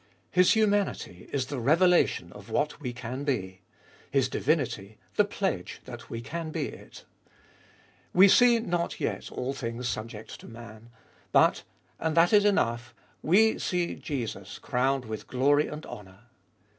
[0.31, 3.61] His humanity is the revela tion of what we can be;
[4.09, 7.05] His divinity the pledge that we can be it.
[8.11, 10.89] We see not yet all things subject to man,
[11.31, 11.61] but,
[11.99, 16.21] and that is enough, we see Jesus crowned with glory and honour.